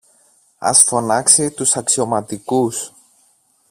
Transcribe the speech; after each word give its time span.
Ας 0.57 0.83
φωνάξει 0.83 1.51
τους 1.51 1.75
αξιωματικούς 1.75 2.93